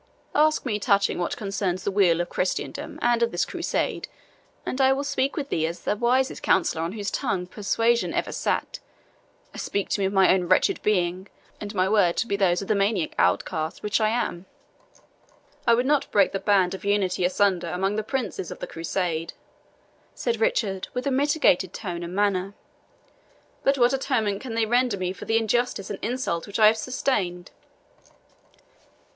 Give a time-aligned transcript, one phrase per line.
[0.33, 4.07] Ask me touching what concerns the weal of Christendom, and of this Crusade,
[4.65, 8.31] and I will speak with thee as the wisest counsellor on whose tongue persuasion ever
[8.31, 8.79] sat.
[9.55, 11.27] Speak to me of my own wretched being,
[11.59, 14.47] and my words shall be those of the maniac outcast which I am."
[15.67, 19.33] "I would not break the bands of unity asunder among the princes of the Crusade,"
[20.15, 22.55] said Richard, with a mitigated tone and manner;
[23.63, 26.77] "but what atonement can they render me for the injustice and insult which I have
[26.77, 27.51] sustained?"